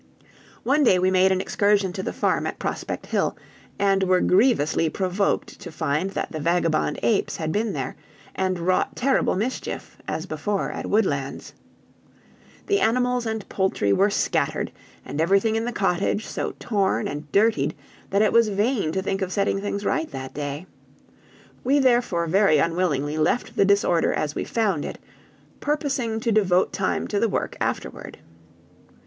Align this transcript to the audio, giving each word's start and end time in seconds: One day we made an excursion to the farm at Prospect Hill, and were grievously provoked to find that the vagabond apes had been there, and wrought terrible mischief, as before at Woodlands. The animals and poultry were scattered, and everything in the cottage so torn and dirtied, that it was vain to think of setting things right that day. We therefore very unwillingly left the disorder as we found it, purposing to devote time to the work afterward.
One 0.63 0.83
day 0.83 0.97
we 0.97 1.11
made 1.11 1.31
an 1.31 1.39
excursion 1.39 1.93
to 1.93 2.01
the 2.01 2.11
farm 2.11 2.47
at 2.47 2.57
Prospect 2.57 3.05
Hill, 3.05 3.37
and 3.77 4.01
were 4.01 4.19
grievously 4.19 4.89
provoked 4.89 5.59
to 5.59 5.71
find 5.71 6.09
that 6.09 6.31
the 6.31 6.39
vagabond 6.39 6.97
apes 7.03 7.37
had 7.37 7.51
been 7.51 7.73
there, 7.73 7.95
and 8.33 8.57
wrought 8.57 8.95
terrible 8.95 9.35
mischief, 9.35 9.97
as 10.07 10.25
before 10.25 10.71
at 10.71 10.89
Woodlands. 10.89 11.53
The 12.65 12.79
animals 12.79 13.27
and 13.27 13.47
poultry 13.47 13.93
were 13.93 14.09
scattered, 14.09 14.71
and 15.05 15.21
everything 15.21 15.55
in 15.55 15.65
the 15.65 15.71
cottage 15.71 16.25
so 16.25 16.55
torn 16.59 17.07
and 17.07 17.31
dirtied, 17.31 17.75
that 18.09 18.23
it 18.23 18.33
was 18.33 18.47
vain 18.49 18.91
to 18.93 19.03
think 19.03 19.21
of 19.21 19.31
setting 19.31 19.61
things 19.61 19.85
right 19.85 20.09
that 20.09 20.33
day. 20.33 20.65
We 21.63 21.77
therefore 21.77 22.25
very 22.25 22.57
unwillingly 22.57 23.19
left 23.19 23.55
the 23.55 23.65
disorder 23.65 24.11
as 24.11 24.33
we 24.33 24.45
found 24.45 24.83
it, 24.83 24.97
purposing 25.59 26.19
to 26.21 26.31
devote 26.31 26.73
time 26.73 27.07
to 27.09 27.19
the 27.19 27.29
work 27.29 27.55
afterward. 27.61 28.17